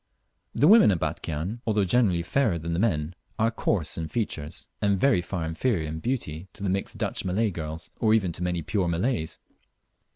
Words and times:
The 0.55 0.67
women 0.67 0.89
at 0.89 0.97
Batchian, 0.99 1.61
although 1.67 1.85
generally 1.85 2.23
fairer 2.23 2.57
than 2.57 2.73
the 2.73 2.79
men, 2.79 3.13
are 3.37 3.51
coarse 3.51 3.99
in 3.99 4.07
features, 4.07 4.67
and 4.81 4.99
very 4.99 5.21
far 5.21 5.45
inferior 5.45 5.87
in 5.87 5.99
beauty 5.99 6.47
to 6.53 6.63
the 6.63 6.71
mixed 6.71 6.97
Dutch 6.97 7.23
Malay 7.23 7.51
girls, 7.51 7.91
or 7.99 8.15
even 8.15 8.31
to 8.31 8.41
many 8.41 8.63
pure 8.63 8.87
Malays. 8.87 9.37